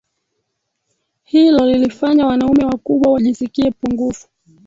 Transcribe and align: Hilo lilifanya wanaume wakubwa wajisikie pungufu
Hilo 1.23 1.65
lilifanya 1.65 2.27
wanaume 2.27 2.65
wakubwa 2.65 3.13
wajisikie 3.13 3.71
pungufu 3.71 4.27